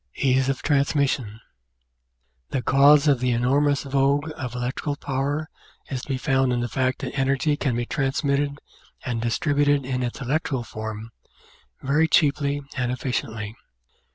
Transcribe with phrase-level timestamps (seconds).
[0.15, 1.39] Ease of Transmission
[2.49, 5.47] The cause of the enormous vogue of electrical power
[5.91, 8.57] is to be found in the fact that energy can be transmitted
[9.05, 11.11] and distributed in its electrical form
[11.83, 13.55] very cheaply and efficiently.